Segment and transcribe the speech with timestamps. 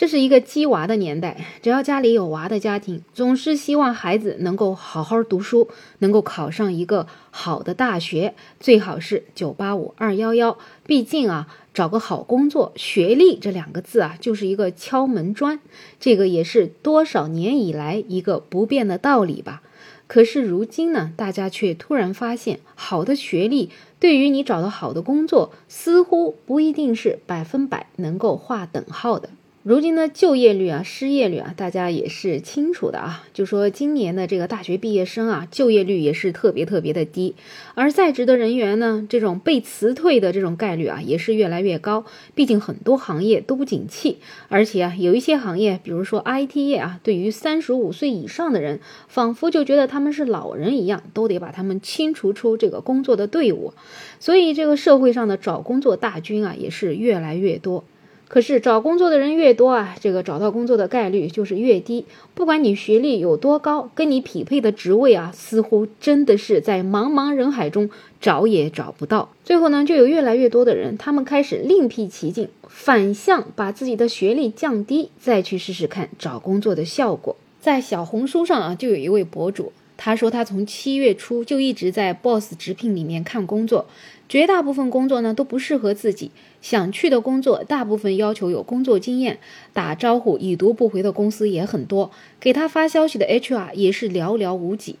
[0.00, 10.56] 这是一个鸡娃的年代，只要家里有娃的家庭，总是希望孩子能够好好读书，能够考上一个好的大学，最好是九八五二幺幺。
[10.86, 15.60] 毕竟啊，找个好工作，学历这两个字啊，就是一个敲门砖，
[16.00, 19.60] 这个也是多少年以来一个不变的道理吧。
[20.06, 29.28] 可是如今呢，大家却突然发现，好的学历对于你找到好的工作，似乎不一定是百分百能够划等号的。
[29.62, 33.26] 如今的就业率啊，失业率啊，大家也是清楚的啊。
[33.34, 37.34] 就说今年的这个大学毕业生啊，就业率也是特别特别的低，
[37.74, 42.06] 而在职的人员呢，这种被辞退的这种概率啊，也是越来越高。
[42.34, 44.16] 毕竟很多行业都不景气，
[44.48, 53.74] 而且啊，有一些行业，比如说 IT 业啊，对于三十五岁以上的人，仿佛就觉得他们是老人一样，都得把他们清除出这个工作的队伍。
[54.20, 57.84] 所以这个社会上的找工作大军啊，也是越来越多。
[58.32, 62.06] 可是找工作的人越多啊，这个找到工作的概率就是越低。
[62.32, 69.30] 不管你学历有多高，跟你匹配的职位啊，似乎真的是在茫茫人海中找也找不到。
[69.44, 77.34] 最后呢，就有越来越多的人，他们开始另辟蹊径，反向把自己的学历降低，再去试试看找工作的效果。
[77.60, 79.72] 在小红书上啊，就有一位博主，
[80.02, 83.84] 他说他从七月初就一直在 Boss 直聘里面看工作。
[84.30, 86.30] 绝大部分工作呢都不适合自己，
[86.62, 89.38] 想去的工作大部分要求有工作经验，
[89.74, 94.96] 打招呼已读不回的公司也很多，给他发消息的 HR 也是寥寥无几。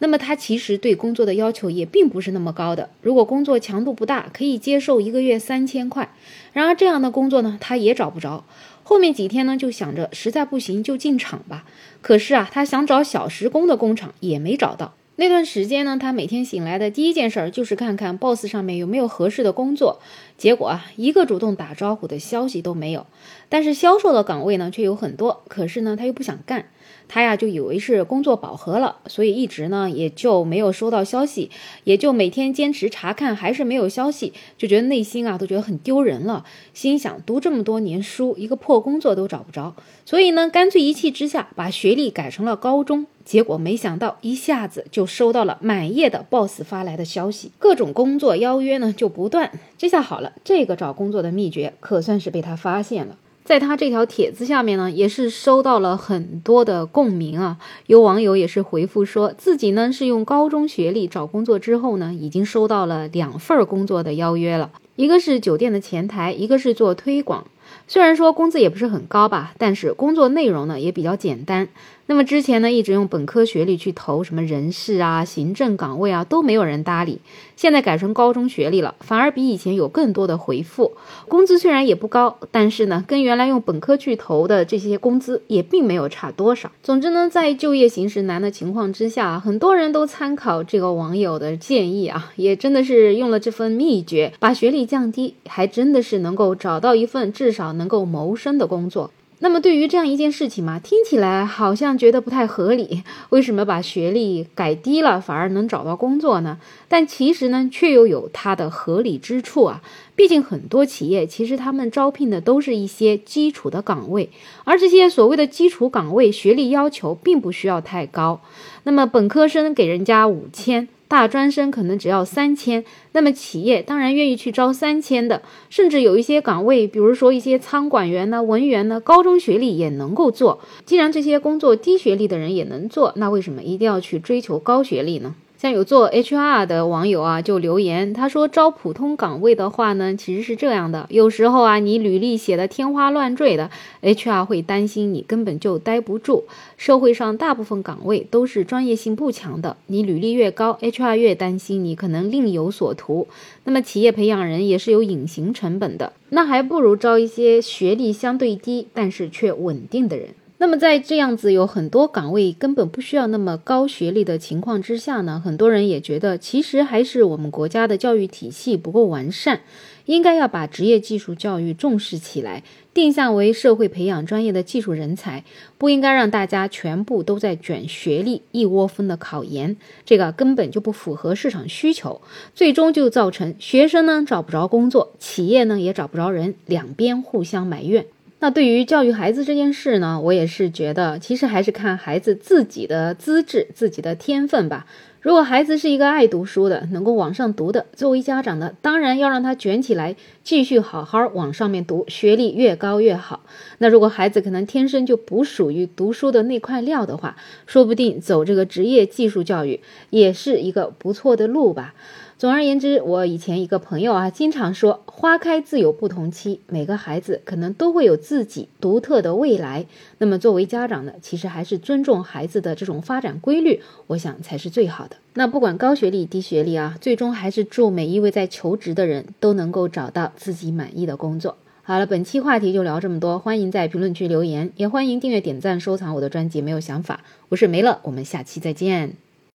[0.00, 6.12] 那么他其实对工作的要求也并不是那么高的，如果工作强度不大，可以接受一个月三千块。
[6.52, 8.44] 然而这样的工作呢，他也找不着。
[8.90, 11.64] 后面几天呢，就想着实在不行就进厂吧。
[12.02, 14.94] 可是啊，他想找小时工的工厂也没找到。
[15.14, 20.00] 那段时间呢，他每天醒来的第一件事儿就是看看 Boss 上面有没有合适的工作。
[20.36, 23.06] 结果啊，一个主动打招呼的消息都没有。
[23.48, 25.44] 但是销售的岗位呢，却有很多。
[25.46, 26.66] 可是呢，他又不想干。
[27.08, 31.50] 他呀就以为是工作饱和了，所以一直呢也就没有收到消息，
[31.84, 36.44] 也就每天坚持查看，还是没有消息，就觉得内心啊都觉得很丢人了。
[36.72, 39.74] 心想读这么多年书，一个破工作都找不着，
[40.04, 43.06] 所以呢干脆一气之下把学历改成了高中。
[43.22, 49.52] 结果没想到一下子就收到了满页的 boss 发来的消息，各种工作邀约呢就不断。
[49.78, 53.16] 这下好了，这个找工作的秘诀可算是被他发现了。
[53.50, 57.58] 在他这条帖子下面呢，也是收到了很多的共鸣啊。
[57.88, 67.44] 有网友也是回复说，自己呢是用高中学历找工作之后呢，已经收到了两份工作的邀约了，一个是酒店的前台，一个是做推广。
[67.88, 71.66] 虽然说工资也不是很高吧，但是工作内容呢也比较简单。
[72.10, 77.20] 那么之前呢，一直用本科学历去投什么人事啊、行政岗位啊，都没有人搭理。
[77.54, 80.90] 现在改成高中学历了，反而比以前有更多的回复。
[81.28, 86.72] 工资虽然也不高，但是呢，跟原来用本科去投的这些工资也并没有差多少。
[86.82, 99.12] 总之呢，在就业形势难的情况之下，很多人都参考这个网友的建议啊，也真的是用了这份秘诀，把学历降低，还真的是能够找到一份至少能够谋生的工作。
[99.42, 103.02] 那么对于这样一件事情嘛，听起来好像觉得不太合理。
[103.30, 106.58] 为什么把学历改低了反而能找到工作呢？
[106.88, 109.82] 但其实呢，却又有它的合理之处啊。
[110.14, 114.28] 毕竟很多企业其实他们招聘的都是一些基础的岗位，
[114.64, 118.42] 而这些所谓的基础岗位，学历要求并不需要太高。
[118.82, 120.88] 那么本科生给人家五千。
[121.10, 130.60] 大专生可能只要三千，那么企业当然愿意去招三千的，甚至有一些岗位，比如说一些仓管员呢、文员呢，高中学历也能够做。
[130.86, 135.34] 既然这些工作低学历的人也能做，那为什么一定要去追求高学历呢？
[135.60, 143.70] 像有做 HR 的网友啊，就留言，他说招普通岗位的话呢，其实是这样的，有时候啊，你履历写的天花乱坠的
[144.00, 146.44] ，HR 会担心你根本就待不住。
[146.78, 153.28] 社会上大部分岗位都是专业性不强的，你履历越高，HR 越担心你可能另有所图。
[153.64, 160.28] 那么企业培养人也是有隐形成本的，那还不如招一些学历相对低，但是却稳定的人。
[160.62, 169.62] 那么在这样子有很多岗位根本不需要那么高学历的情况之下呢，很多人也觉得其实还是我们国家的教育体系不够完善，
[170.04, 172.62] 应该要把职业技术教育重视起来，
[172.92, 175.44] 定向为社会培养专业的技术人才，
[175.78, 182.20] 不应该让大家全部都在卷学历，一窝蜂的考研，这个根本就不符合市场需求，
[182.54, 188.04] 最终就造成学生呢找不着工作，企业呢也找不着人，两边互相埋怨。
[188.42, 194.86] 那对于教育孩子这件事呢，我也是觉得，其实还是看孩子自己的资质、自己的天分吧。
[195.20, 203.40] 如果孩子是一个爱读书的，能够往上读的，作为家长的，当然要让他卷起来，继续好好往上面读，学历越高越好。
[203.76, 211.92] 那如果孩子可能天生就不属于读书的那块料的话，说不定走这个职业技术教育也是一个不错的路吧。
[212.40, 219.84] 总而言之，我以前一个朋友啊，经常说“花开自有不同期”，每个孩子可能都会有自己独特的未来。
[220.16, 225.16] 那么作为家长呢，其实还是尊重孩子的这种发展规律，我想才是最好的。
[225.34, 231.58] 那不管高学历低学历啊，最终还是祝每一位在求职的人都能够找到自己满意的工作。
[231.82, 236.62] 好了，本期话题就聊这么多，欢迎在评论区留言，也欢迎订阅、点赞、收藏我的专辑。
[236.62, 237.20] 没有想法，
[237.50, 239.29] 我是梅乐，我们下期再见。